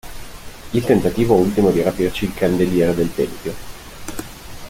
[0.71, 3.53] Il tentativo ultimo di rapirci il candeliere del Tempio.